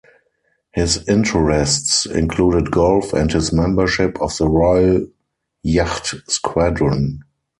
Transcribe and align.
His 0.71 1.07
interests 1.07 2.07
included 2.07 2.71
golf 2.71 3.13
and 3.13 3.31
his 3.31 3.53
membership 3.53 4.19
of 4.19 4.35
the 4.35 4.47
Royal 4.49 5.05
Yacht 5.61 6.15
Squadron. 6.27 7.19